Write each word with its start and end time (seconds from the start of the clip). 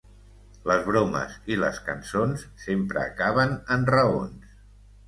Les 0.69 0.79
bromes 0.87 1.35
i 1.55 1.59
les 1.65 1.83
cançons 1.91 2.47
sempre 2.65 3.05
acaben 3.07 3.57
en 3.79 3.89
raons. 3.97 4.55